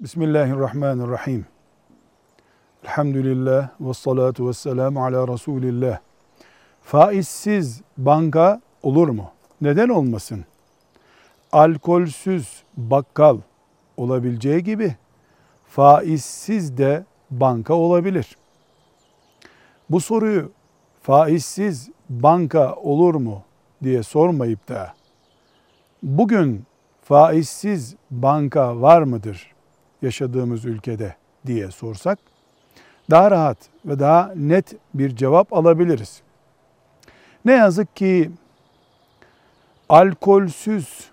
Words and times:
Bismillahirrahmanirrahim. 0.00 1.46
Elhamdülillah 2.84 3.68
ve 3.80 3.94
salatu 3.94 4.48
ve 4.48 4.52
selamu 4.52 5.04
ala 5.04 5.28
Resulillah. 5.28 5.98
Faizsiz 6.82 7.82
banka 7.96 8.60
olur 8.82 9.08
mu? 9.08 9.30
Neden 9.60 9.88
olmasın? 9.88 10.44
Alkolsüz 11.52 12.62
bakkal 12.76 13.38
olabileceği 13.96 14.64
gibi 14.64 14.94
faizsiz 15.64 16.78
de 16.78 17.04
banka 17.30 17.74
olabilir. 17.74 18.36
Bu 19.90 20.00
soruyu 20.00 20.52
faizsiz 21.02 21.90
banka 22.10 22.74
olur 22.74 23.14
mu 23.14 23.42
diye 23.82 24.02
sormayıp 24.02 24.68
da 24.68 24.94
bugün 26.02 26.64
faizsiz 27.02 27.96
banka 28.10 28.80
var 28.80 29.02
mıdır 29.02 29.57
yaşadığımız 30.02 30.64
ülkede 30.64 31.16
diye 31.46 31.70
sorsak 31.70 32.18
daha 33.10 33.30
rahat 33.30 33.58
ve 33.84 33.98
daha 33.98 34.32
net 34.36 34.74
bir 34.94 35.16
cevap 35.16 35.52
alabiliriz. 35.52 36.22
Ne 37.44 37.52
yazık 37.52 37.96
ki 37.96 38.30
alkolsüz 39.88 41.10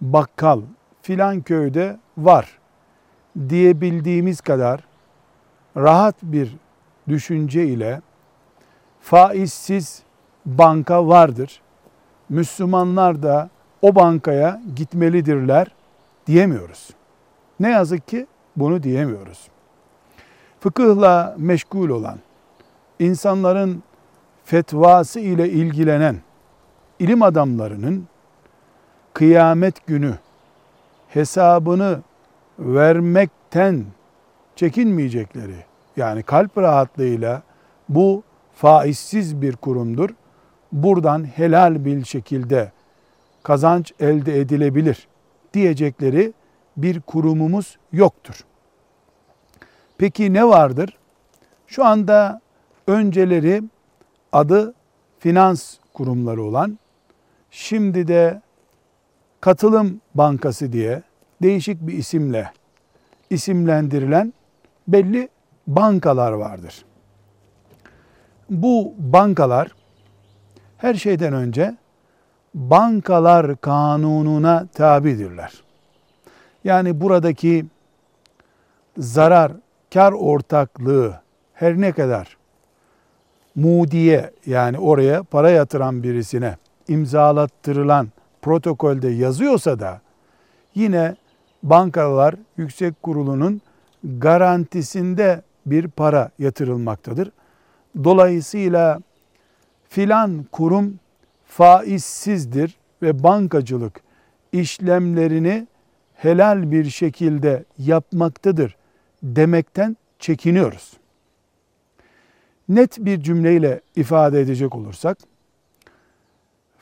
bakkal 0.00 0.60
filan 1.02 1.40
köyde 1.40 1.98
var 2.18 2.58
diyebildiğimiz 3.48 4.40
kadar 4.40 4.84
rahat 5.76 6.14
bir 6.22 6.56
düşünce 7.08 7.66
ile 7.66 8.00
faizsiz 9.00 10.02
banka 10.46 11.08
vardır. 11.08 11.60
Müslümanlar 12.28 13.22
da 13.22 13.50
o 13.82 13.94
bankaya 13.94 14.62
gitmelidirler 14.76 15.66
diyemiyoruz. 16.26 16.97
Ne 17.60 17.70
yazık 17.70 18.08
ki 18.08 18.26
bunu 18.56 18.82
diyemiyoruz. 18.82 19.48
Fıkıhla 20.60 21.34
meşgul 21.38 21.88
olan, 21.88 22.18
insanların 22.98 23.82
fetvası 24.44 25.20
ile 25.20 25.48
ilgilenen 25.50 26.16
ilim 26.98 27.22
adamlarının 27.22 28.06
kıyamet 29.14 29.86
günü 29.86 30.14
hesabını 31.08 32.00
vermekten 32.58 33.84
çekinmeyecekleri 34.56 35.64
yani 35.96 36.22
kalp 36.22 36.58
rahatlığıyla 36.58 37.42
bu 37.88 38.22
faizsiz 38.54 39.42
bir 39.42 39.56
kurumdur. 39.56 40.10
Buradan 40.72 41.24
helal 41.24 41.84
bir 41.84 42.04
şekilde 42.04 42.72
kazanç 43.42 43.92
elde 44.00 44.40
edilebilir 44.40 45.08
diyecekleri 45.54 46.32
bir 46.82 47.00
kurumumuz 47.00 47.78
yoktur. 47.92 48.44
Peki 49.98 50.32
ne 50.32 50.48
vardır? 50.48 50.98
Şu 51.66 51.84
anda 51.84 52.40
önceleri 52.86 53.62
adı 54.32 54.74
finans 55.18 55.76
kurumları 55.94 56.42
olan, 56.42 56.78
şimdi 57.50 58.08
de 58.08 58.42
katılım 59.40 60.00
bankası 60.14 60.72
diye 60.72 61.02
değişik 61.42 61.86
bir 61.86 61.92
isimle 61.92 62.52
isimlendirilen 63.30 64.32
belli 64.88 65.28
bankalar 65.66 66.32
vardır. 66.32 66.84
Bu 68.50 68.94
bankalar 68.98 69.74
her 70.78 70.94
şeyden 70.94 71.32
önce 71.32 71.76
bankalar 72.54 73.60
kanununa 73.60 74.66
tabidirler. 74.66 75.67
Yani 76.68 77.00
buradaki 77.00 77.66
zarar, 78.98 79.52
kar 79.94 80.12
ortaklığı 80.12 81.20
her 81.54 81.80
ne 81.80 81.92
kadar 81.92 82.36
mudiye 83.54 84.30
yani 84.46 84.78
oraya 84.78 85.22
para 85.22 85.50
yatıran 85.50 86.02
birisine 86.02 86.56
imzalattırılan 86.88 88.08
protokolde 88.42 89.08
yazıyorsa 89.08 89.80
da 89.80 90.00
yine 90.74 91.16
bankalar 91.62 92.34
yüksek 92.56 93.02
kurulunun 93.02 93.60
garantisinde 94.04 95.42
bir 95.66 95.88
para 95.88 96.30
yatırılmaktadır. 96.38 97.32
Dolayısıyla 98.04 99.00
filan 99.88 100.46
kurum 100.52 100.98
faizsizdir 101.44 102.76
ve 103.02 103.22
bankacılık 103.22 104.00
işlemlerini 104.52 105.66
helal 106.18 106.70
bir 106.70 106.90
şekilde 106.90 107.64
yapmaktadır 107.78 108.76
demekten 109.22 109.96
çekiniyoruz. 110.18 110.92
Net 112.68 112.98
bir 112.98 113.22
cümleyle 113.22 113.80
ifade 113.96 114.40
edecek 114.40 114.74
olursak, 114.74 115.18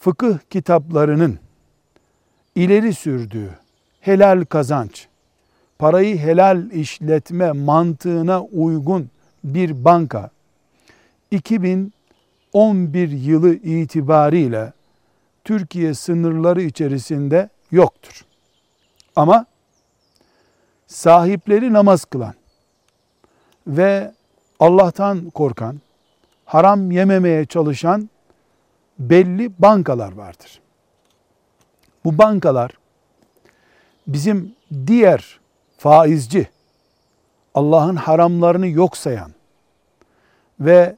fıkıh 0.00 0.38
kitaplarının 0.50 1.38
ileri 2.54 2.94
sürdüğü 2.94 3.58
helal 4.00 4.44
kazanç, 4.44 5.08
parayı 5.78 6.18
helal 6.18 6.70
işletme 6.70 7.52
mantığına 7.52 8.42
uygun 8.42 9.10
bir 9.44 9.84
banka 9.84 10.30
2011 11.30 11.92
yılı 13.08 13.54
itibariyle 13.54 14.72
Türkiye 15.44 15.94
sınırları 15.94 16.62
içerisinde 16.62 17.48
yoktur. 17.70 18.31
Ama 19.16 19.46
sahipleri 20.86 21.72
namaz 21.72 22.04
kılan 22.04 22.34
ve 23.66 24.12
Allah'tan 24.60 25.30
korkan, 25.30 25.80
haram 26.44 26.90
yememeye 26.90 27.44
çalışan 27.44 28.10
belli 28.98 29.52
bankalar 29.58 30.12
vardır. 30.12 30.60
Bu 32.04 32.18
bankalar 32.18 32.70
bizim 34.06 34.54
diğer 34.86 35.40
faizci, 35.78 36.48
Allah'ın 37.54 37.96
haramlarını 37.96 38.68
yok 38.68 38.96
sayan 38.96 39.30
ve 40.60 40.96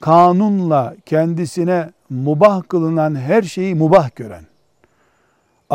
kanunla 0.00 0.94
kendisine 1.06 1.90
mubah 2.10 2.62
kılınan 2.68 3.14
her 3.14 3.42
şeyi 3.42 3.74
mubah 3.74 4.16
gören, 4.16 4.44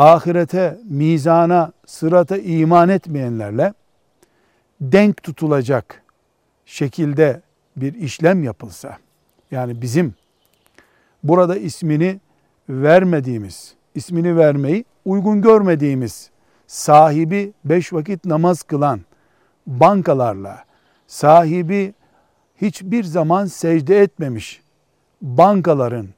ahirete, 0.00 0.78
mizana, 0.84 1.72
sırata 1.86 2.36
iman 2.36 2.88
etmeyenlerle 2.88 3.74
denk 4.80 5.22
tutulacak 5.22 6.02
şekilde 6.66 7.40
bir 7.76 7.94
işlem 7.94 8.44
yapılsa, 8.44 8.98
yani 9.50 9.82
bizim 9.82 10.14
burada 11.22 11.56
ismini 11.56 12.20
vermediğimiz, 12.68 13.74
ismini 13.94 14.36
vermeyi 14.36 14.84
uygun 15.04 15.42
görmediğimiz 15.42 16.30
sahibi 16.66 17.52
beş 17.64 17.92
vakit 17.92 18.24
namaz 18.24 18.62
kılan 18.62 19.00
bankalarla, 19.66 20.64
sahibi 21.06 21.94
hiçbir 22.60 23.04
zaman 23.04 23.46
secde 23.46 24.00
etmemiş 24.00 24.60
bankaların 25.22 26.08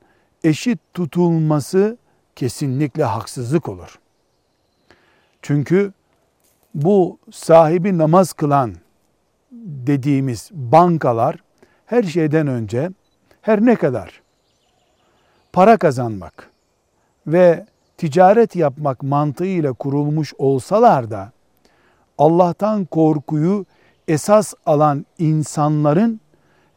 eşit 0.44 0.78
tutulması 0.94 1.96
kesinlikle 2.36 3.04
haksızlık 3.04 3.68
olur. 3.68 3.98
Çünkü 5.42 5.92
bu 6.74 7.18
sahibi 7.30 7.98
namaz 7.98 8.32
kılan 8.32 8.74
dediğimiz 9.50 10.50
bankalar 10.52 11.36
her 11.86 12.02
şeyden 12.02 12.46
önce 12.46 12.90
her 13.42 13.66
ne 13.66 13.76
kadar 13.76 14.22
para 15.52 15.76
kazanmak 15.76 16.50
ve 17.26 17.66
ticaret 17.96 18.56
yapmak 18.56 19.02
mantığıyla 19.02 19.72
kurulmuş 19.72 20.34
olsalar 20.38 21.10
da 21.10 21.32
Allah'tan 22.18 22.84
korkuyu 22.84 23.66
esas 24.08 24.54
alan 24.66 25.06
insanların 25.18 26.20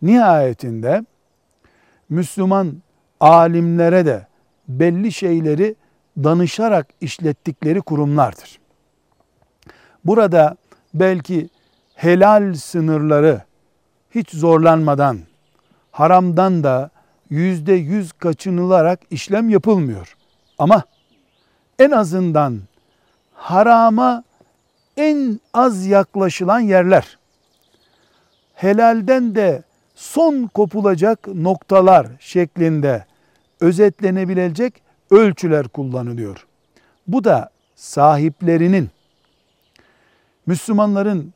nihayetinde 0.02 1.06
Müslüman 2.10 2.82
alimlere 3.20 4.06
de 4.06 4.28
belli 4.68 5.12
şeyleri 5.12 5.76
danışarak 6.18 6.88
işlettikleri 7.02 7.82
kurumlardır. 7.82 8.60
Burada 10.06 10.58
belki 10.94 11.50
helal 11.96 12.54
sınırları 12.54 13.42
hiç 14.16 14.30
zorlanmadan, 14.30 15.20
haramdan 15.92 16.64
da 16.64 16.90
yüzde 17.30 17.74
yüz 17.74 18.14
kaçınılarak 18.14 19.00
işlem 19.10 19.50
yapılmıyor. 19.50 20.16
Ama 20.58 20.84
en 21.80 21.92
azından 21.92 22.60
harama 23.34 24.24
en 24.98 25.40
az 25.54 25.86
yaklaşılan 25.86 26.60
yerler, 26.60 27.18
helalden 28.54 29.36
de 29.36 29.64
son 29.96 30.48
kopulacak 30.48 31.28
noktalar 31.28 32.08
şeklinde 32.20 33.06
özetlenebilecek 33.66 34.82
ölçüler 35.12 35.68
kullanılıyor. 35.68 36.46
Bu 37.08 37.24
da 37.24 37.50
sahiplerinin 37.76 38.90
Müslümanların 40.46 41.34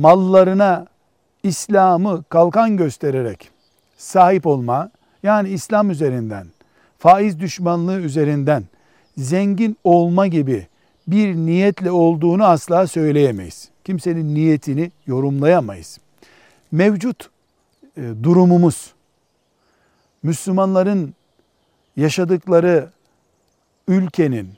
mallarına 0.00 0.86
İslam'ı 1.42 2.24
kalkan 2.28 2.76
göstererek 2.76 3.50
sahip 3.96 4.46
olma, 4.46 4.90
yani 5.22 5.48
İslam 5.48 5.90
üzerinden, 5.90 6.46
faiz 6.98 7.40
düşmanlığı 7.40 8.00
üzerinden 8.00 8.64
zengin 9.16 9.76
olma 9.84 10.26
gibi 10.26 10.66
bir 11.08 11.34
niyetle 11.34 11.90
olduğunu 11.90 12.44
asla 12.44 12.86
söyleyemeyiz. 12.86 13.68
Kimsenin 13.84 14.34
niyetini 14.34 14.90
yorumlayamayız. 15.06 15.98
Mevcut 16.72 17.30
e, 17.96 18.02
durumumuz, 18.22 18.94
Müslümanların 20.22 21.14
yaşadıkları 21.96 22.90
ülkenin, 23.88 24.48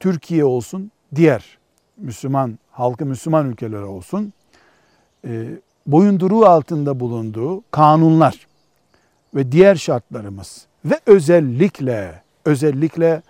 Türkiye 0.00 0.44
olsun, 0.44 0.90
diğer 1.14 1.58
Müslüman, 1.96 2.58
halkı 2.70 3.06
Müslüman 3.06 3.50
ülkeler 3.50 3.82
olsun, 3.82 4.32
e, 5.24 5.46
boyunduruğu 5.86 6.46
altında 6.46 7.00
bulunduğu 7.00 7.62
kanunlar 7.70 8.46
ve 9.34 9.52
diğer 9.52 9.74
şartlarımız 9.74 10.66
ve 10.84 11.00
özellikle 11.06 12.22
özellikle 12.44 13.22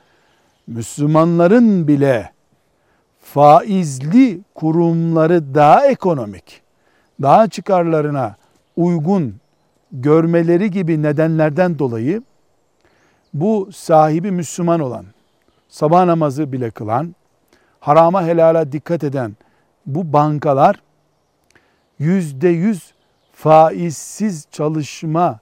Müslümanların 0.66 1.88
bile 1.88 2.32
faizli 3.20 4.40
kurumları 4.54 5.54
daha 5.54 5.86
ekonomik, 5.86 6.62
daha 7.22 7.48
çıkarlarına 7.48 8.36
uygun 8.76 9.34
görmeleri 9.92 10.70
gibi 10.70 11.02
nedenlerden 11.02 11.78
dolayı 11.78 12.22
bu 13.40 13.68
sahibi 13.72 14.30
Müslüman 14.30 14.80
olan, 14.80 15.06
sabah 15.68 16.04
namazı 16.04 16.52
bile 16.52 16.70
kılan, 16.70 17.14
harama 17.80 18.24
helala 18.24 18.72
dikkat 18.72 19.04
eden 19.04 19.36
bu 19.86 20.12
bankalar 20.12 20.82
yüzde 21.98 22.48
yüz 22.48 22.94
faizsiz 23.32 24.46
çalışma 24.50 25.40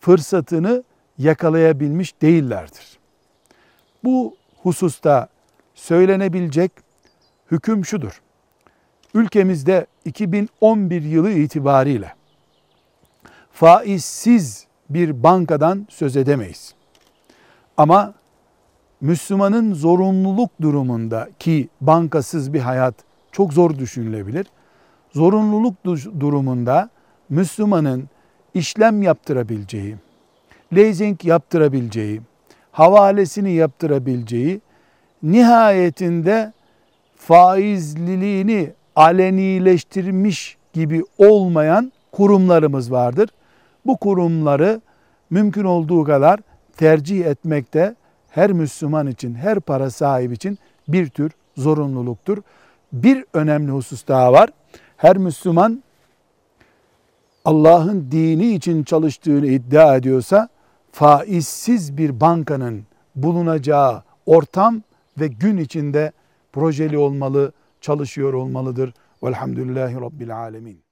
fırsatını 0.00 0.84
yakalayabilmiş 1.18 2.22
değillerdir. 2.22 2.98
Bu 4.04 4.36
hususta 4.62 5.28
söylenebilecek 5.74 6.72
hüküm 7.50 7.84
şudur. 7.84 8.22
Ülkemizde 9.14 9.86
2011 10.04 11.02
yılı 11.02 11.30
itibariyle 11.30 12.14
faizsiz 13.52 14.66
bir 14.90 15.22
bankadan 15.22 15.86
söz 15.90 16.16
edemeyiz. 16.16 16.75
Ama 17.76 18.14
Müslümanın 19.00 19.74
zorunluluk 19.74 20.50
durumunda 20.60 21.28
ki 21.38 21.68
bankasız 21.80 22.52
bir 22.52 22.60
hayat 22.60 22.94
çok 23.32 23.52
zor 23.52 23.78
düşünülebilir. 23.78 24.46
Zorunluluk 25.12 25.74
durumunda 26.20 26.90
Müslümanın 27.28 28.08
işlem 28.54 29.02
yaptırabileceği, 29.02 29.96
leasing 30.76 31.24
yaptırabileceği, 31.24 32.20
havalesini 32.72 33.52
yaptırabileceği, 33.52 34.60
nihayetinde 35.22 36.52
faizliliğini 37.16 38.72
alenileştirmiş 38.96 40.56
gibi 40.72 41.04
olmayan 41.18 41.92
kurumlarımız 42.12 42.92
vardır. 42.92 43.28
Bu 43.86 43.96
kurumları 43.96 44.80
mümkün 45.30 45.64
olduğu 45.64 46.04
kadar 46.04 46.40
tercih 46.76 47.24
etmekte 47.24 47.94
her 48.28 48.52
Müslüman 48.52 49.06
için, 49.06 49.34
her 49.34 49.60
para 49.60 49.90
sahibi 49.90 50.34
için 50.34 50.58
bir 50.88 51.08
tür 51.08 51.32
zorunluluktur. 51.56 52.38
Bir 52.92 53.24
önemli 53.32 53.72
husus 53.72 54.08
daha 54.08 54.32
var. 54.32 54.50
Her 54.96 55.18
Müslüman 55.18 55.82
Allah'ın 57.44 58.10
dini 58.10 58.54
için 58.54 58.82
çalıştığını 58.82 59.46
iddia 59.46 59.96
ediyorsa 59.96 60.48
faizsiz 60.92 61.98
bir 61.98 62.20
bankanın 62.20 62.84
bulunacağı 63.14 64.02
ortam 64.26 64.82
ve 65.20 65.28
gün 65.28 65.56
içinde 65.56 66.12
projeli 66.52 66.98
olmalı, 66.98 67.52
çalışıyor 67.80 68.32
olmalıdır. 68.32 68.94
Velhamdülillahi 69.22 69.94
Rabbil 69.94 70.36
Alemin. 70.36 70.85